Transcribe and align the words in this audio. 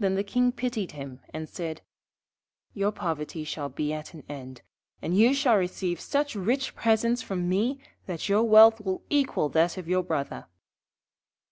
Then 0.00 0.16
the 0.16 0.24
King 0.24 0.50
pitied 0.50 0.90
him 0.98 1.20
and 1.32 1.48
said: 1.48 1.82
'Your 2.74 2.90
poverty 2.90 3.44
shall 3.44 3.68
be 3.68 3.92
at 3.92 4.12
an 4.12 4.24
end, 4.28 4.62
and 5.00 5.16
you 5.16 5.32
shall 5.32 5.56
receive 5.56 6.00
such 6.00 6.34
rich 6.34 6.74
presents 6.74 7.22
from 7.22 7.48
me 7.48 7.78
that 8.06 8.28
your 8.28 8.42
wealth 8.42 8.80
will 8.80 9.04
equal 9.10 9.48
that 9.50 9.76
of 9.76 9.86
your 9.86 10.02
Brother.' 10.02 10.48